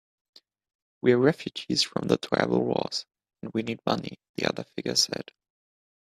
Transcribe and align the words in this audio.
"We're 1.03 1.19
refugees 1.19 1.83
from 1.83 2.07
the 2.07 2.17
tribal 2.17 2.63
wars, 2.65 3.05
and 3.43 3.51
we 3.53 3.61
need 3.61 3.81
money," 3.85 4.17
the 4.33 4.47
other 4.49 4.63
figure 4.63 4.95
said. 4.95 5.29